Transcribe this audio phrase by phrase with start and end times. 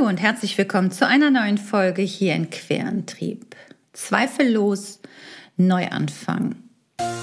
[0.00, 3.54] Hallo und herzlich willkommen zu einer neuen Folge hier in Querentrieb.
[3.92, 5.00] Zweifellos
[5.58, 6.56] Neuanfang.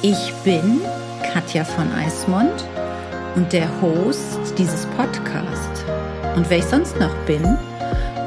[0.04, 0.82] Ich bin
[1.24, 2.68] Katja von Eismond
[3.36, 5.84] und der Host dieses Podcasts.
[6.36, 7.44] Und wer ich sonst noch bin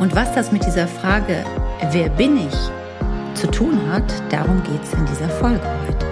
[0.00, 1.44] und was das mit dieser Frage,
[1.92, 6.09] wer bin ich, zu tun hat, darum geht es in dieser Folge heute.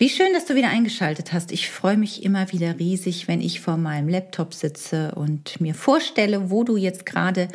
[0.00, 1.52] Wie schön, dass du wieder eingeschaltet hast.
[1.52, 6.50] Ich freue mich immer wieder riesig, wenn ich vor meinem Laptop sitze und mir vorstelle,
[6.50, 7.48] wo du jetzt gerade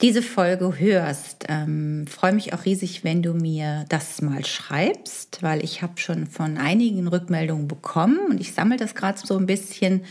[0.00, 1.46] diese Folge hörst.
[1.48, 6.28] Ähm, freue mich auch riesig, wenn du mir das mal schreibst, weil ich habe schon
[6.28, 10.04] von einigen Rückmeldungen bekommen und ich sammle das gerade so ein bisschen,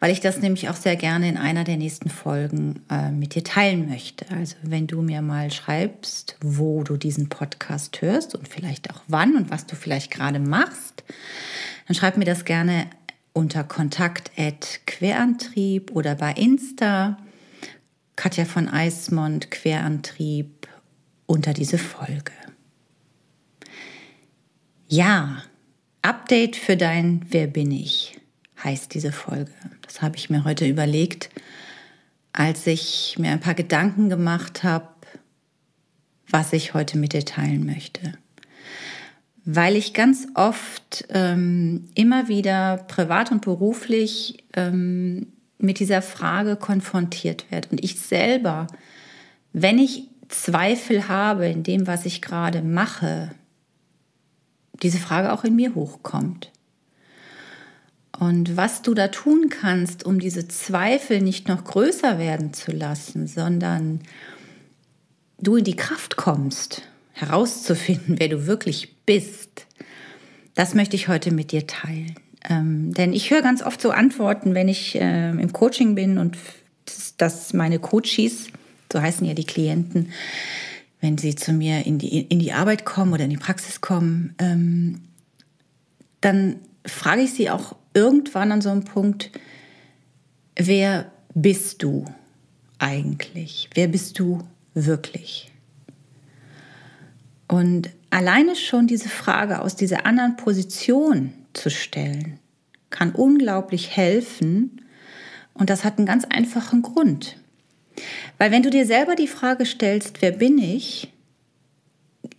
[0.00, 3.44] weil ich das nämlich auch sehr gerne in einer der nächsten Folgen äh, mit dir
[3.44, 4.24] teilen möchte.
[4.34, 9.36] Also wenn du mir mal schreibst, wo du diesen Podcast hörst und vielleicht auch wann
[9.36, 11.04] und was du vielleicht gerade machst,
[11.86, 12.86] dann schreib mir das gerne
[13.34, 14.32] unter Kontakt
[14.86, 17.18] Querantrieb oder bei Insta
[18.18, 20.66] Katja von Eismond Querantrieb
[21.26, 22.32] unter diese Folge.
[24.88, 25.44] Ja,
[26.02, 28.18] Update für dein Wer bin ich
[28.64, 29.52] heißt diese Folge.
[29.82, 31.30] Das habe ich mir heute überlegt,
[32.32, 34.88] als ich mir ein paar Gedanken gemacht habe,
[36.28, 38.14] was ich heute mit dir teilen möchte.
[39.44, 45.28] Weil ich ganz oft ähm, immer wieder privat und beruflich ähm,
[45.58, 47.68] mit dieser Frage konfrontiert werde.
[47.70, 48.68] Und ich selber,
[49.52, 53.30] wenn ich Zweifel habe in dem, was ich gerade mache,
[54.82, 56.52] diese Frage auch in mir hochkommt.
[58.18, 63.26] Und was du da tun kannst, um diese Zweifel nicht noch größer werden zu lassen,
[63.26, 64.00] sondern
[65.40, 69.66] du in die Kraft kommst, herauszufinden, wer du wirklich bist,
[70.54, 72.16] das möchte ich heute mit dir teilen.
[72.48, 76.36] Ähm, denn ich höre ganz oft so Antworten, wenn ich äh, im Coaching bin und
[77.16, 78.48] dass meine Coaches,
[78.92, 80.12] so heißen ja die Klienten,
[81.00, 84.34] wenn sie zu mir in die, in die Arbeit kommen oder in die Praxis kommen,
[84.38, 85.00] ähm,
[86.20, 89.30] dann frage ich sie auch irgendwann an so einem Punkt,
[90.56, 92.04] wer bist du
[92.78, 93.68] eigentlich?
[93.74, 94.42] Wer bist du
[94.74, 95.50] wirklich?
[97.46, 102.38] Und alleine schon diese Frage aus dieser anderen Position zu stellen,
[102.90, 104.82] kann unglaublich helfen.
[105.54, 107.36] Und das hat einen ganz einfachen Grund.
[108.38, 111.12] Weil wenn du dir selber die Frage stellst, wer bin ich,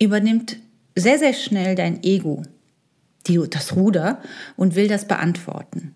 [0.00, 0.56] übernimmt
[0.96, 2.42] sehr, sehr schnell dein Ego
[3.26, 4.20] die, das Ruder
[4.56, 5.94] und will das beantworten.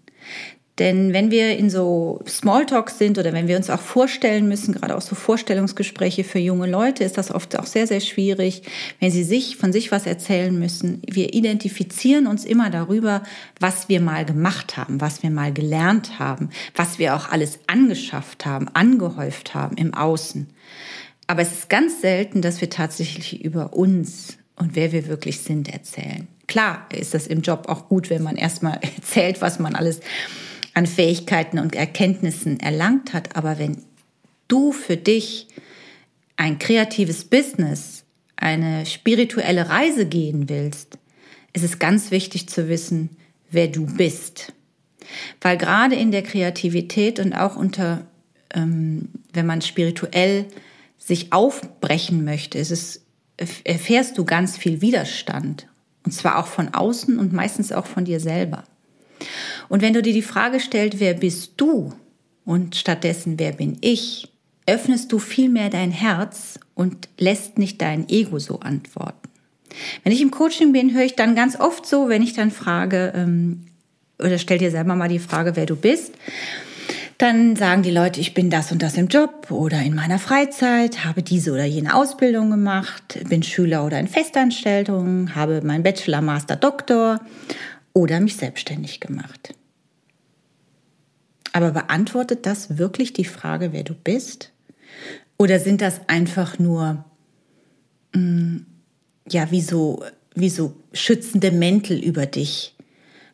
[0.81, 4.97] Denn wenn wir in so Smalltalks sind oder wenn wir uns auch vorstellen müssen, gerade
[4.97, 8.63] auch so Vorstellungsgespräche für junge Leute, ist das oft auch sehr, sehr schwierig,
[8.99, 11.01] wenn sie sich von sich was erzählen müssen.
[11.09, 13.23] Wir identifizieren uns immer darüber,
[13.61, 18.45] was wir mal gemacht haben, was wir mal gelernt haben, was wir auch alles angeschafft
[18.45, 20.49] haben, angehäuft haben im Außen.
[21.29, 25.73] Aber es ist ganz selten, dass wir tatsächlich über uns und wer wir wirklich sind
[25.73, 26.27] erzählen.
[26.49, 30.01] Klar ist das im Job auch gut, wenn man erstmal erzählt, was man alles
[30.75, 33.37] an Fähigkeiten und Erkenntnissen erlangt hat.
[33.37, 33.79] Aber wenn
[34.49, 35.49] du für dich
[36.37, 38.05] ein kreatives Business,
[38.37, 40.99] eine spirituelle Reise gehen willst,
[41.53, 43.11] ist es ganz wichtig zu wissen,
[43.51, 44.53] wer du bist.
[45.41, 48.07] Weil gerade in der Kreativität und auch unter,
[48.53, 50.47] ähm, wenn man spirituell
[50.99, 53.05] sich aufbrechen möchte, ist es,
[53.65, 55.69] erfährst du ganz viel Widerstand.
[56.05, 58.65] Und zwar auch von außen und meistens auch von dir selber.
[59.69, 61.93] Und wenn du dir die Frage stellst, wer bist du?
[62.45, 64.29] Und stattdessen, wer bin ich,
[64.67, 69.29] öffnest du viel mehr dein Herz und lässt nicht dein Ego so antworten.
[70.03, 73.13] Wenn ich im Coaching bin, höre ich dann ganz oft so, wenn ich dann frage,
[73.15, 73.67] ähm,
[74.19, 76.13] oder stell dir selber mal die Frage, wer du bist,
[77.19, 81.05] dann sagen die Leute, ich bin das und das im Job oder in meiner Freizeit,
[81.05, 86.57] habe diese oder jene Ausbildung gemacht, bin Schüler oder in Festanstellung, habe meinen Bachelor, Master,
[86.57, 87.21] Doktor
[87.95, 89.55] oder mich selbstständig gemacht.
[91.55, 94.51] Aber beantwortet das wirklich die Frage, wer du bist?
[95.39, 97.05] Oder sind das einfach nur,
[98.13, 98.67] mh, mm,
[99.31, 100.05] ja, wie so,
[100.35, 102.75] wie so schützende Mäntel über dich,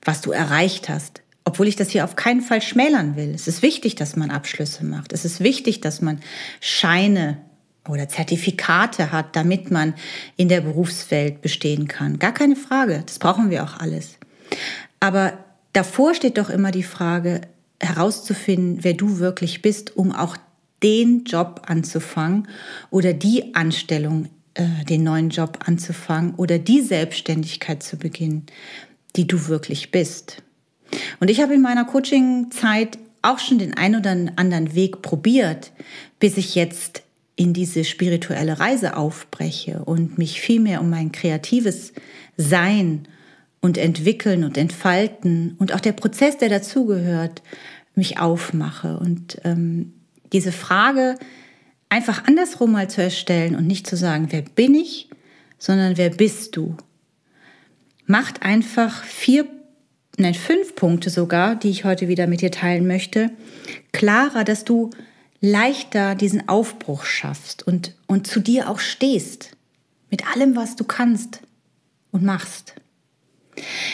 [0.04, 1.22] was du erreicht hast?
[1.44, 3.32] Obwohl ich das hier auf keinen Fall schmälern will.
[3.34, 5.12] Es ist wichtig, dass man Abschlüsse macht.
[5.12, 6.20] Es ist wichtig, dass man
[6.60, 7.38] Scheine
[7.88, 9.94] oder Zertifikate hat, damit man
[10.36, 12.18] in der Berufswelt bestehen kann.
[12.18, 13.02] Gar keine Frage.
[13.06, 14.19] Das brauchen wir auch alles.
[15.00, 15.32] Aber
[15.72, 17.42] davor steht doch immer die Frage,
[17.80, 20.36] herauszufinden, wer du wirklich bist, um auch
[20.82, 22.48] den Job anzufangen
[22.90, 28.46] oder die Anstellung, äh, den neuen Job anzufangen oder die Selbstständigkeit zu beginnen,
[29.16, 30.42] die du wirklich bist.
[31.20, 35.72] Und ich habe in meiner Coaching-Zeit auch schon den ein oder anderen Weg probiert,
[36.18, 37.02] bis ich jetzt
[37.36, 41.92] in diese spirituelle Reise aufbreche und mich viel mehr um mein kreatives
[42.36, 43.06] Sein
[43.60, 47.42] und Entwickeln und Entfalten und auch der Prozess, der dazugehört,
[47.94, 48.98] mich aufmache.
[48.98, 49.92] Und ähm,
[50.32, 51.16] diese Frage
[51.88, 55.10] einfach andersrum mal zu erstellen und nicht zu sagen, wer bin ich,
[55.58, 56.76] sondern wer bist du,
[58.06, 59.46] macht einfach vier,
[60.16, 63.30] nein, fünf Punkte sogar, die ich heute wieder mit dir teilen möchte,
[63.92, 64.90] klarer, dass du
[65.40, 69.56] leichter diesen Aufbruch schaffst und, und zu dir auch stehst.
[70.10, 71.40] Mit allem, was du kannst
[72.10, 72.74] und machst.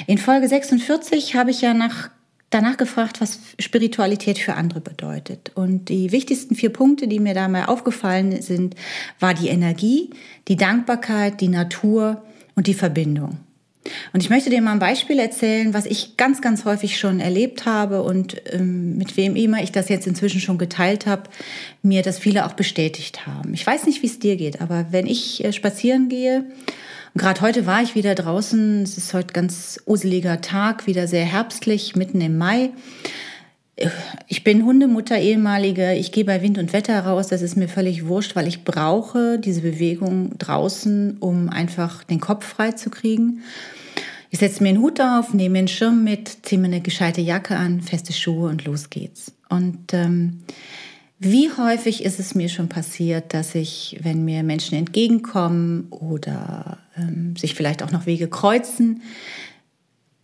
[0.07, 2.11] In Folge 46 habe ich ja nach,
[2.51, 5.53] danach gefragt, was Spiritualität für andere bedeutet.
[5.55, 8.75] Und die wichtigsten vier Punkte, die mir da mal aufgefallen sind,
[9.21, 10.11] war die Energie,
[10.49, 12.23] die Dankbarkeit, die Natur
[12.55, 13.39] und die Verbindung.
[14.13, 17.67] Und ich möchte dir mal ein Beispiel erzählen, was ich ganz, ganz häufig schon erlebt
[17.67, 21.25] habe und ähm, mit wem immer ich das jetzt inzwischen schon geteilt habe,
[21.83, 23.55] mir das viele auch bestätigt haben.
[23.55, 26.45] Ich weiß nicht, wie es dir geht, aber wenn ich äh, spazieren gehe
[27.17, 28.83] Gerade heute war ich wieder draußen.
[28.83, 32.71] Es ist heute ganz useliger Tag, wieder sehr herbstlich, mitten im Mai.
[34.29, 35.95] Ich bin Hundemutter, ehemalige.
[35.95, 37.29] Ich gehe bei Wind und Wetter raus.
[37.29, 42.45] Das ist mir völlig wurscht, weil ich brauche diese Bewegung draußen, um einfach den Kopf
[42.45, 43.43] frei zu kriegen.
[44.29, 47.23] Ich setze mir einen Hut auf, nehme mir einen Schirm mit, ziehe mir eine gescheite
[47.23, 49.33] Jacke an, feste Schuhe und los geht's.
[49.49, 50.43] Und ähm,
[51.19, 57.37] wie häufig ist es mir schon passiert, dass ich, wenn mir Menschen entgegenkommen oder ähm,
[57.37, 59.03] sich vielleicht auch noch Wege kreuzen,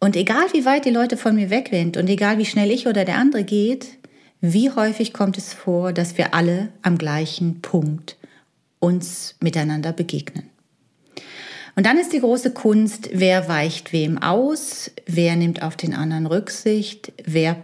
[0.02, 3.04] und egal wie weit die Leute von mir weg und egal wie schnell ich oder
[3.04, 3.98] der andere geht,
[4.40, 8.16] wie häufig kommt es vor, dass wir alle am gleichen Punkt
[8.80, 10.50] uns miteinander begegnen.
[11.76, 16.26] Und dann ist die große Kunst, wer weicht wem aus, wer nimmt auf den anderen
[16.26, 17.56] Rücksicht, wer,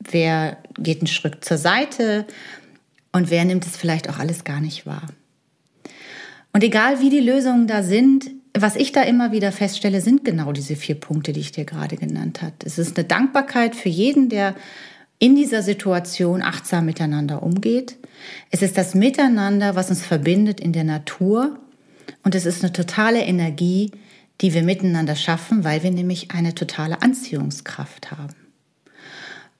[0.00, 2.26] wer geht einen Schritt zur Seite
[3.12, 5.06] und wer nimmt es vielleicht auch alles gar nicht wahr.
[6.52, 10.52] Und egal wie die Lösungen da sind, was ich da immer wieder feststelle, sind genau
[10.52, 12.54] diese vier Punkte, die ich dir gerade genannt habe.
[12.64, 14.56] Es ist eine Dankbarkeit für jeden, der
[15.20, 17.96] in dieser Situation achtsam miteinander umgeht.
[18.50, 21.60] Es ist das Miteinander, was uns verbindet in der Natur.
[22.24, 23.92] Und es ist eine totale Energie,
[24.40, 28.34] die wir miteinander schaffen, weil wir nämlich eine totale Anziehungskraft haben.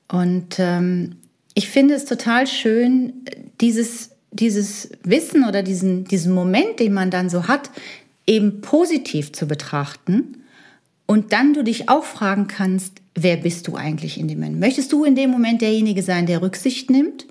[0.09, 1.17] Und ähm,
[1.55, 3.25] ich finde es total schön,
[3.61, 7.71] dieses, dieses Wissen oder diesen, diesen Moment, den man dann so hat,
[8.27, 10.45] eben positiv zu betrachten
[11.07, 14.61] und dann du dich auch fragen kannst, wer bist du eigentlich in dem Moment?
[14.61, 17.27] Möchtest du in dem Moment derjenige sein, der Rücksicht nimmt?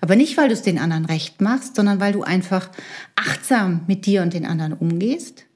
[0.00, 2.70] Aber nicht, weil du es den anderen recht machst, sondern weil du einfach
[3.16, 5.46] achtsam mit dir und den anderen umgehst?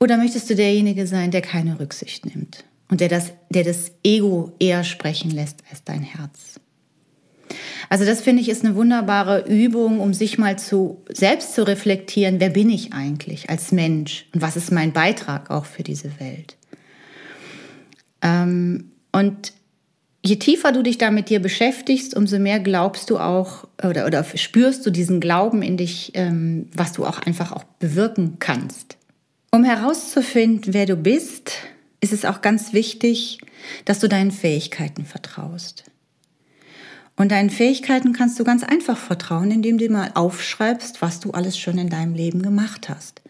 [0.00, 4.52] Oder möchtest du derjenige sein, der keine Rücksicht nimmt und der das, der das Ego
[4.58, 6.60] eher sprechen lässt als dein Herz?
[7.88, 12.40] Also das finde ich ist eine wunderbare Übung, um sich mal zu selbst zu reflektieren,
[12.40, 16.56] wer bin ich eigentlich als Mensch und was ist mein Beitrag auch für diese Welt.
[18.22, 19.52] Ähm, und
[20.24, 24.24] je tiefer du dich da mit dir beschäftigst, umso mehr glaubst du auch oder, oder
[24.24, 28.96] spürst du diesen Glauben in dich, ähm, was du auch einfach auch bewirken kannst.
[29.52, 31.52] Um herauszufinden, wer du bist,
[32.00, 33.38] ist es auch ganz wichtig,
[33.84, 35.84] dass du deinen Fähigkeiten vertraust.
[37.16, 41.58] Und deinen Fähigkeiten kannst du ganz einfach vertrauen, indem du mal aufschreibst, was du alles
[41.58, 43.22] schon in deinem Leben gemacht hast.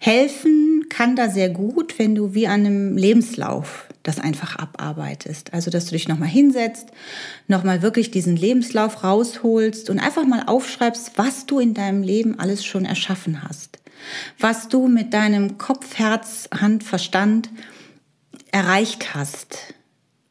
[0.00, 5.52] Helfen kann da sehr gut, wenn du wie an einem Lebenslauf das einfach abarbeitest.
[5.52, 6.88] Also, dass du dich nochmal hinsetzt,
[7.48, 12.64] nochmal wirklich diesen Lebenslauf rausholst und einfach mal aufschreibst, was du in deinem Leben alles
[12.64, 13.78] schon erschaffen hast.
[14.38, 17.50] Was du mit deinem Kopf, Herz, Hand, Verstand
[18.52, 19.73] erreicht hast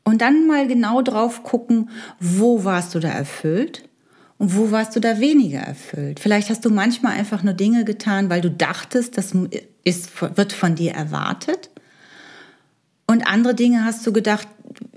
[0.03, 3.87] und dann mal genau drauf gucken, wo warst du da erfüllt
[4.37, 6.19] und wo warst du da weniger erfüllt.
[6.19, 9.33] Vielleicht hast du manchmal einfach nur Dinge getan, weil du dachtest, das
[9.83, 11.69] ist, wird von dir erwartet.
[13.07, 14.47] Und andere Dinge hast du gedacht,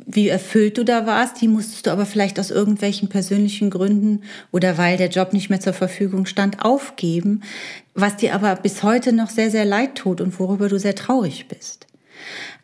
[0.06, 4.22] wie erfüllt du da warst, die musstest du aber vielleicht aus irgendwelchen persönlichen Gründen
[4.52, 7.42] oder weil der Job nicht mehr zur Verfügung stand, aufgeben,
[7.94, 11.48] was dir aber bis heute noch sehr, sehr leid tut und worüber du sehr traurig
[11.48, 11.88] bist.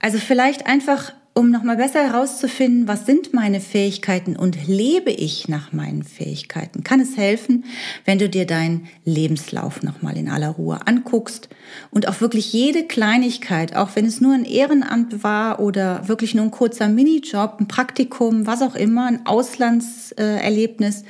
[0.00, 5.72] Also vielleicht einfach um nochmal besser herauszufinden, was sind meine Fähigkeiten und lebe ich nach
[5.72, 7.64] meinen Fähigkeiten, kann es helfen,
[8.04, 11.48] wenn du dir deinen Lebenslauf nochmal in aller Ruhe anguckst
[11.90, 16.44] und auch wirklich jede Kleinigkeit, auch wenn es nur ein Ehrenamt war oder wirklich nur
[16.44, 21.04] ein kurzer Minijob, ein Praktikum, was auch immer, ein Auslandserlebnis,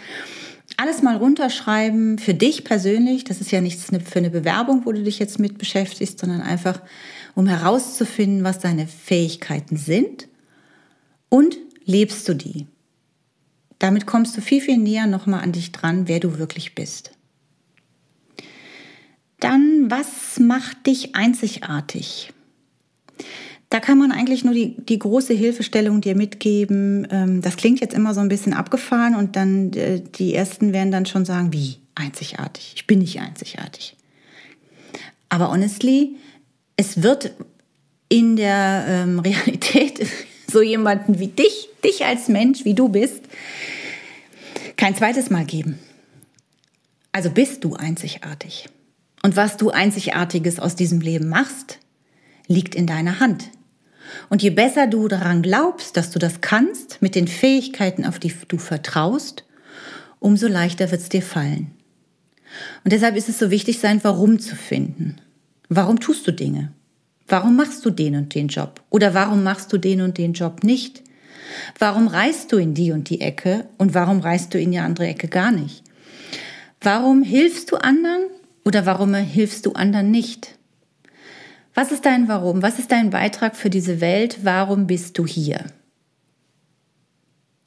[0.76, 3.24] alles mal runterschreiben für dich persönlich.
[3.24, 6.80] Das ist ja nichts für eine Bewerbung, wo du dich jetzt mit beschäftigst, sondern einfach
[7.34, 10.28] um herauszufinden, was deine Fähigkeiten sind
[11.28, 12.66] und lebst du die.
[13.78, 17.12] Damit kommst du viel, viel näher nochmal an dich dran, wer du wirklich bist.
[19.40, 22.32] Dann, was macht dich einzigartig?
[23.70, 27.08] Da kann man eigentlich nur die, die große Hilfestellung dir mitgeben.
[27.10, 30.92] Ähm, das klingt jetzt immer so ein bisschen abgefahren und dann äh, die ersten werden
[30.92, 32.74] dann schon sagen, wie einzigartig?
[32.76, 33.96] Ich bin nicht einzigartig.
[35.28, 36.16] Aber honestly,
[36.76, 37.32] es wird
[38.08, 40.06] in der ähm, Realität
[40.50, 43.22] so jemanden wie dich, dich als Mensch, wie du bist,
[44.76, 45.78] kein zweites Mal geben.
[47.12, 48.68] Also bist du einzigartig.
[49.22, 51.78] Und was du Einzigartiges aus diesem Leben machst,
[52.48, 53.50] liegt in deiner Hand.
[54.28, 58.34] Und je besser du daran glaubst, dass du das kannst, mit den Fähigkeiten, auf die
[58.48, 59.44] du vertraust,
[60.18, 61.70] umso leichter wird es dir fallen.
[62.84, 65.16] Und deshalb ist es so wichtig, sein Warum zu finden.
[65.74, 66.72] Warum tust du Dinge?
[67.26, 68.82] Warum machst du den und den Job?
[68.90, 71.02] Oder warum machst du den und den Job nicht?
[71.78, 75.06] Warum reist du in die und die Ecke und warum reist du in die andere
[75.06, 75.82] Ecke gar nicht?
[76.82, 78.24] Warum hilfst du anderen
[78.66, 80.58] oder warum hilfst du anderen nicht?
[81.74, 82.60] Was ist dein Warum?
[82.60, 84.40] Was ist dein Beitrag für diese Welt?
[84.42, 85.64] Warum bist du hier?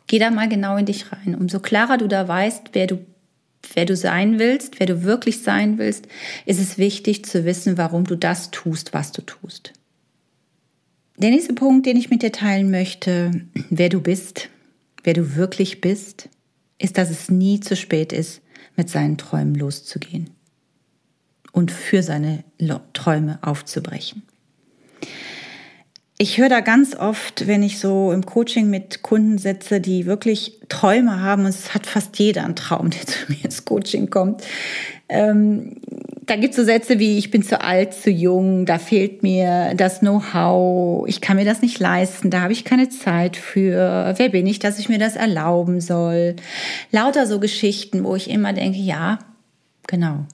[0.05, 1.33] Geh da mal genau in dich rein.
[1.33, 3.03] Umso klarer du da weißt, wer du
[3.74, 6.07] wer du sein willst, wer du wirklich sein willst,
[6.45, 9.74] ist es wichtig zu wissen, warum du das tust, was du tust.
[11.17, 13.31] Der nächste Punkt, den ich mit dir teilen möchte,
[13.69, 14.50] wer du bist,
[15.03, 16.29] wer du wirklich bist,
[16.77, 18.41] ist, dass es nie zu spät ist,
[18.75, 20.29] mit seinen Träumen loszugehen
[21.53, 22.43] und für seine
[22.91, 24.24] Träume aufzubrechen.
[26.17, 30.62] Ich höre da ganz oft, wenn ich so im Coaching mit Kunden sitze, die wirklich
[30.69, 34.41] Träume haben, und es hat fast jeder einen Traum, der zu mir ins Coaching kommt.
[35.10, 35.75] Ähm,
[36.25, 39.74] da gibt es so Sätze wie, ich bin zu alt, zu jung, da fehlt mir
[39.75, 44.29] das Know-how, ich kann mir das nicht leisten, da habe ich keine Zeit für, wer
[44.29, 46.38] bin ich, dass ich mir das erlauben soll.
[46.91, 49.19] Lauter so Geschichten, wo ich immer denke, ja,
[49.86, 50.25] genau.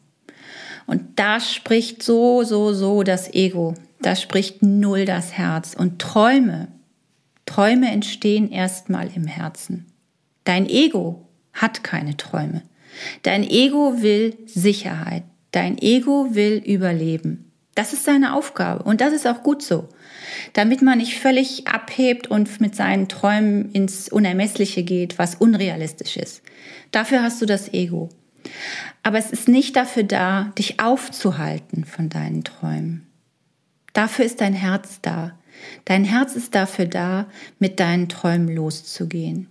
[0.86, 5.74] Und da spricht so, so, so das Ego da spricht null das Herz.
[5.74, 6.68] Und Träume,
[7.46, 9.86] Träume entstehen erstmal im Herzen.
[10.44, 12.64] Dein Ego hat keine Träume.
[13.24, 15.24] Dein Ego will Sicherheit.
[15.52, 17.52] Dein Ego will Überleben.
[17.76, 19.88] Das ist seine Aufgabe und das ist auch gut so.
[20.54, 26.42] Damit man nicht völlig abhebt und mit seinen Träumen ins Unermessliche geht, was unrealistisch ist.
[26.92, 28.10] Dafür hast du das Ego.
[29.04, 33.08] Aber es ist nicht dafür da, dich aufzuhalten von deinen Träumen.
[33.94, 35.38] Dafür ist dein Herz da.
[35.86, 37.28] Dein Herz ist dafür da,
[37.60, 39.48] mit deinen Träumen loszugehen.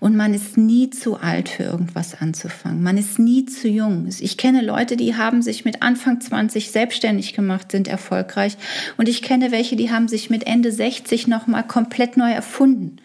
[0.00, 2.82] Und man ist nie zu alt für irgendwas anzufangen.
[2.82, 4.06] Man ist nie zu jung.
[4.20, 8.56] Ich kenne Leute, die haben sich mit Anfang 20 selbstständig gemacht, sind erfolgreich.
[8.98, 12.96] Und ich kenne welche, die haben sich mit Ende 60 nochmal komplett neu erfunden.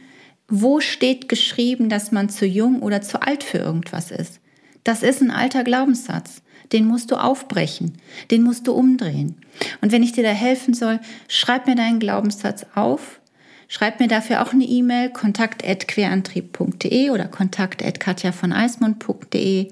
[0.49, 4.39] Wo steht geschrieben, dass man zu jung oder zu alt für irgendwas ist?
[4.83, 7.97] Das ist ein alter Glaubenssatz den musst du aufbrechen,
[8.31, 9.35] den musst du umdrehen.
[9.81, 13.19] Und wenn ich dir da helfen soll, schreib mir deinen Glaubenssatz auf,
[13.67, 19.69] schreib mir dafür auch eine E-Mail, kontakt.querantrieb.de oder kontakt.katja von eismund.de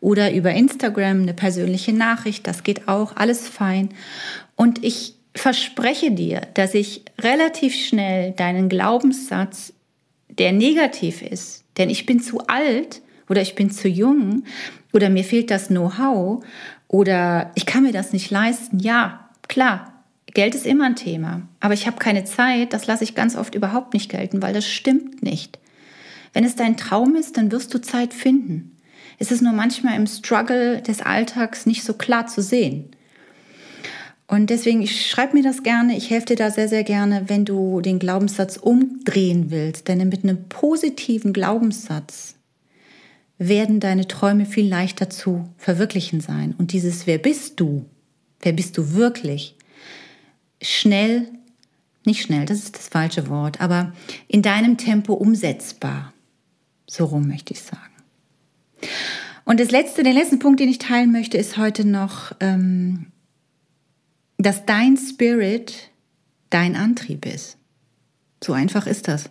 [0.00, 3.90] oder über Instagram eine persönliche Nachricht, das geht auch, alles fein.
[4.56, 9.72] Und ich verspreche dir, dass ich relativ schnell deinen Glaubenssatz,
[10.28, 14.44] der negativ ist, denn ich bin zu alt oder ich bin zu jung,
[14.92, 16.44] oder mir fehlt das Know-how
[16.86, 18.78] oder ich kann mir das nicht leisten.
[18.78, 19.92] Ja, klar,
[20.34, 23.54] Geld ist immer ein Thema, aber ich habe keine Zeit, das lasse ich ganz oft
[23.54, 25.58] überhaupt nicht gelten, weil das stimmt nicht.
[26.32, 28.76] Wenn es dein Traum ist, dann wirst du Zeit finden.
[29.18, 32.90] Es ist nur manchmal im Struggle des Alltags nicht so klar zu sehen.
[34.28, 37.46] Und deswegen, ich schreibe mir das gerne, ich helfe dir da sehr, sehr gerne, wenn
[37.46, 39.88] du den Glaubenssatz umdrehen willst.
[39.88, 42.34] Denn mit einem positiven Glaubenssatz
[43.38, 46.54] werden deine Träume viel leichter zu verwirklichen sein.
[46.58, 47.86] Und dieses Wer bist du?
[48.40, 49.54] Wer bist du wirklich?
[50.60, 51.28] Schnell,
[52.04, 53.92] nicht schnell, das ist das falsche Wort, aber
[54.26, 56.12] in deinem Tempo umsetzbar.
[56.86, 57.82] So rum möchte ich sagen.
[59.44, 63.06] Und das letzte, den letzten Punkt, den ich teilen möchte, ist heute noch, ähm,
[64.36, 65.90] dass dein Spirit
[66.50, 67.56] dein Antrieb ist.
[68.42, 69.30] So einfach ist das.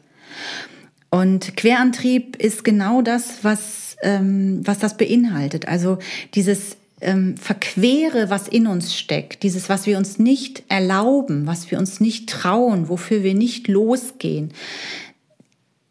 [1.09, 5.67] Und Querantrieb ist genau das, was, ähm, was das beinhaltet.
[5.67, 5.97] Also
[6.33, 11.77] dieses ähm, Verquere, was in uns steckt, dieses, was wir uns nicht erlauben, was wir
[11.77, 14.51] uns nicht trauen, wofür wir nicht losgehen,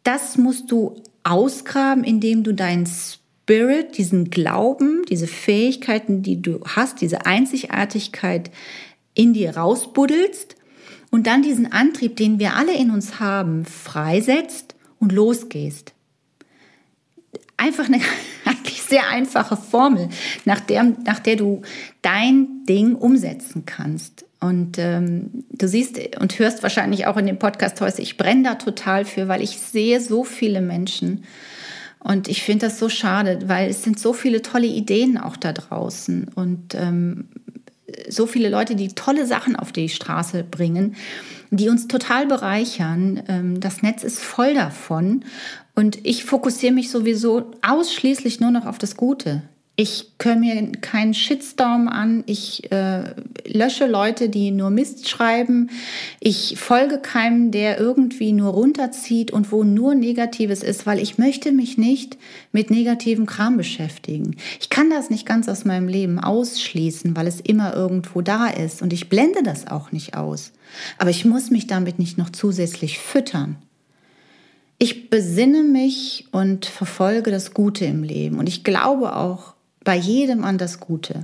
[0.03, 7.01] das musst du ausgraben, indem du deinen Spirit, diesen Glauben, diese Fähigkeiten, die du hast,
[7.01, 8.51] diese Einzigartigkeit
[9.13, 10.55] in dir rausbuddelst
[11.11, 15.93] und dann diesen Antrieb, den wir alle in uns haben, freisetzt und losgehst.
[17.57, 17.99] Einfach eine
[18.45, 20.09] eigentlich sehr einfache Formel,
[20.45, 21.61] nach der, nach der du
[22.01, 24.25] dein Ding umsetzen kannst.
[24.39, 28.55] Und ähm, du siehst und hörst wahrscheinlich auch in dem Podcast heute, ich brenne da
[28.55, 31.23] total für, weil ich sehe so viele Menschen.
[31.99, 35.53] Und ich finde das so schade, weil es sind so viele tolle Ideen auch da
[35.53, 36.29] draußen.
[36.35, 37.29] Und ähm,
[38.09, 40.95] so viele Leute, die tolle Sachen auf die Straße bringen,
[41.49, 43.23] die uns total bereichern.
[43.27, 45.23] Ähm, das Netz ist voll davon.
[45.77, 49.43] Und ich fokussiere mich sowieso ausschließlich nur noch auf das Gute.
[49.75, 52.23] Ich höre mir keinen Shitstorm an.
[52.25, 53.13] Ich äh,
[53.45, 55.69] lösche Leute, die nur Mist schreiben.
[56.19, 61.51] Ich folge keinem, der irgendwie nur runterzieht und wo nur Negatives ist, weil ich möchte
[61.51, 62.17] mich nicht
[62.51, 64.35] mit negativem Kram beschäftigen.
[64.59, 68.81] Ich kann das nicht ganz aus meinem Leben ausschließen, weil es immer irgendwo da ist.
[68.81, 70.53] Und ich blende das auch nicht aus.
[70.97, 73.57] Aber ich muss mich damit nicht noch zusätzlich füttern.
[74.79, 78.37] Ich besinne mich und verfolge das Gute im Leben.
[78.37, 81.23] Und ich glaube auch, bei jedem an das Gute.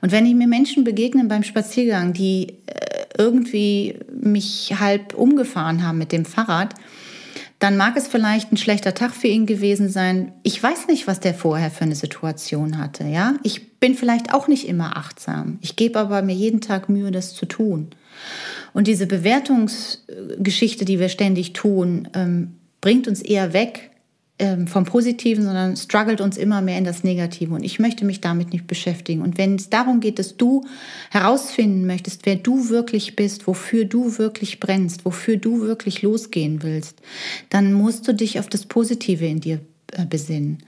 [0.00, 5.98] Und wenn ich mir Menschen begegnen beim Spaziergang, die äh, irgendwie mich halb umgefahren haben
[5.98, 6.74] mit dem Fahrrad,
[7.58, 10.32] dann mag es vielleicht ein schlechter Tag für ihn gewesen sein.
[10.44, 13.04] Ich weiß nicht, was der vorher für eine Situation hatte.
[13.04, 15.58] Ja, ich bin vielleicht auch nicht immer achtsam.
[15.60, 17.88] Ich gebe aber mir jeden Tag Mühe, das zu tun.
[18.72, 23.90] Und diese Bewertungsgeschichte, die wir ständig tun, ähm, bringt uns eher weg
[24.38, 27.52] ähm, vom Positiven, sondern struggelt uns immer mehr in das Negative.
[27.52, 29.22] Und ich möchte mich damit nicht beschäftigen.
[29.22, 30.64] Und wenn es darum geht, dass du
[31.10, 37.00] herausfinden möchtest, wer du wirklich bist, wofür du wirklich brennst, wofür du wirklich losgehen willst,
[37.50, 39.58] dann musst du dich auf das Positive in dir
[39.90, 40.58] äh, besinnen.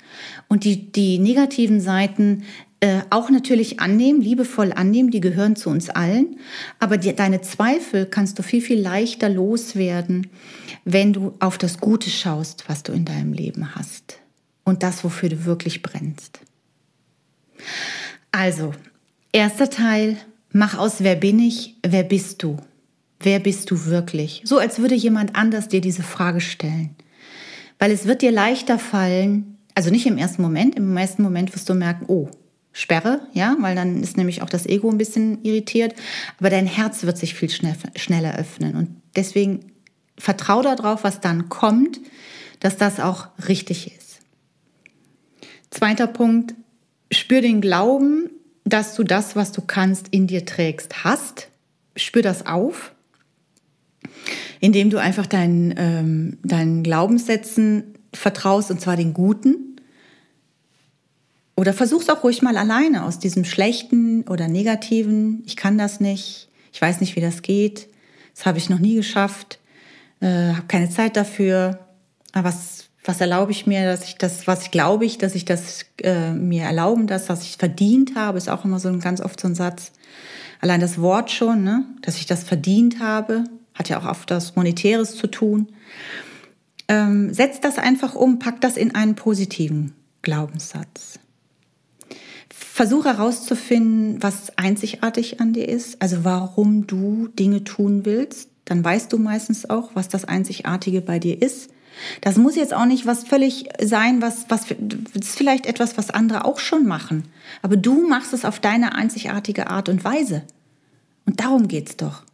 [0.48, 2.42] Und die, die negativen Seiten
[2.80, 6.38] äh, auch natürlich annehmen, liebevoll annehmen, die gehören zu uns allen.
[6.79, 10.29] Aber die, deine Zweifel kannst du viel, viel leichter loswerden,
[10.85, 14.20] wenn du auf das Gute schaust, was du in deinem Leben hast
[14.64, 16.40] und das, wofür du wirklich brennst.
[18.31, 18.72] Also,
[19.33, 20.16] erster Teil,
[20.52, 22.59] mach aus, wer bin ich, wer bist du?
[23.20, 24.42] Wer bist du wirklich?
[24.44, 26.94] So als würde jemand anders dir diese Frage stellen.
[27.81, 31.68] Weil es wird dir leichter fallen, also nicht im ersten Moment, im ersten Moment wirst
[31.68, 32.29] du merken, oh,
[32.78, 35.96] Sperre, ja, weil dann ist nämlich auch das Ego ein bisschen irritiert,
[36.38, 39.72] aber dein Herz wird sich viel schneller öffnen und deswegen
[40.16, 41.98] vertrau darauf, was dann kommt,
[42.60, 44.20] dass das auch richtig ist.
[45.70, 46.54] Zweiter Punkt,
[47.10, 48.30] spür den Glauben,
[48.64, 51.48] dass du das, was du kannst, in dir trägst, hast.
[51.96, 52.92] Spür das auf,
[54.60, 59.67] indem du einfach deinen, ähm, deinen Glaubenssätzen vertraust, und zwar den guten.
[61.59, 66.49] Oder versuch's auch ruhig mal alleine aus diesem schlechten oder negativen, ich kann das nicht,
[66.73, 67.88] ich weiß nicht, wie das geht,
[68.33, 69.59] das habe ich noch nie geschafft,
[70.21, 71.81] äh, habe keine Zeit dafür.
[72.33, 75.85] Aber was, was erlaube ich mir, dass ich das, was glaube ich, dass ich das
[76.01, 79.40] äh, mir erlauben, das, was ich verdient habe, ist auch immer so ein ganz oft
[79.40, 79.90] so ein Satz.
[80.61, 83.42] Allein das Wort schon, ne, dass ich das verdient habe,
[83.75, 85.71] hat ja auch oft das Monetäres zu tun.
[86.87, 91.18] Ähm, setz das einfach um, pack das in einen positiven Glaubenssatz.
[92.59, 99.12] Versuche herauszufinden, was einzigartig an dir ist, also warum du Dinge tun willst dann weißt
[99.12, 101.71] du meistens auch, was das Einzigartige bei dir ist.
[102.21, 106.44] Das muss jetzt auch nicht was völlig sein, was, was ist vielleicht etwas, was andere
[106.44, 107.25] auch schon machen.
[107.62, 110.42] Aber du machst es auf deine einzigartige Art und Weise.
[111.25, 112.25] Und darum geht's doch.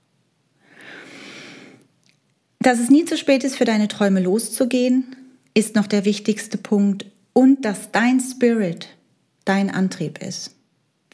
[2.59, 5.15] Dass es nie zu spät ist, für deine Träume loszugehen,
[5.55, 7.07] ist noch der wichtigste Punkt.
[7.33, 8.89] Und dass dein Spirit
[9.45, 10.55] dein Antrieb ist.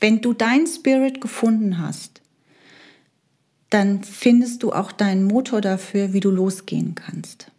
[0.00, 2.20] Wenn du dein Spirit gefunden hast,
[3.70, 7.50] dann findest du auch deinen Motor dafür, wie du losgehen kannst.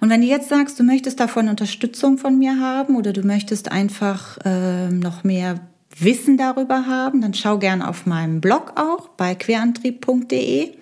[0.00, 3.70] Und wenn du jetzt sagst, du möchtest davon Unterstützung von mir haben oder du möchtest
[3.70, 5.60] einfach äh, noch mehr
[5.98, 10.72] Wissen darüber haben, dann schau gern auf meinem Blog auch bei querantrieb.de.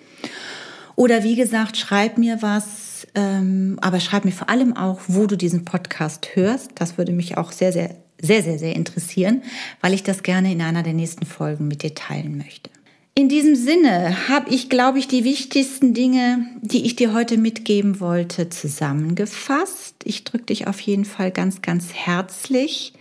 [0.95, 5.35] Oder wie gesagt, schreib mir was, ähm, aber schreib mir vor allem auch, wo du
[5.35, 6.71] diesen Podcast hörst.
[6.75, 9.43] Das würde mich auch sehr, sehr, sehr, sehr, sehr interessieren,
[9.81, 12.69] weil ich das gerne in einer der nächsten Folgen mit dir teilen möchte.
[13.17, 17.99] In diesem Sinne habe ich, glaube ich, die wichtigsten Dinge, die ich dir heute mitgeben
[17.99, 19.95] wollte, zusammengefasst.
[20.03, 22.93] Ich drücke dich auf jeden Fall ganz, ganz herzlich.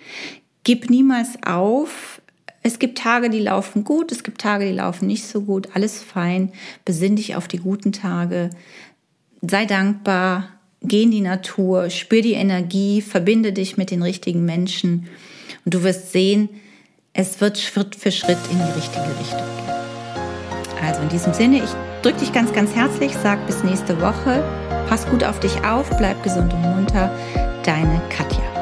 [0.65, 2.23] Gib niemals auf.
[2.63, 5.69] Es gibt Tage, die laufen gut, es gibt Tage, die laufen nicht so gut.
[5.75, 6.51] Alles fein.
[6.87, 8.49] Besinn dich auf die guten Tage.
[9.43, 10.56] Sei dankbar.
[10.89, 15.09] Geh in die Natur, spür die Energie, verbinde dich mit den richtigen Menschen
[15.65, 16.49] und du wirst sehen,
[17.13, 20.85] es wird Schritt für Schritt in die richtige Richtung gehen.
[20.87, 21.71] Also in diesem Sinne, ich
[22.03, 24.45] drücke dich ganz, ganz herzlich, sag bis nächste Woche.
[24.89, 27.11] Pass gut auf dich auf, bleib gesund und munter.
[27.65, 28.56] Deine Katja.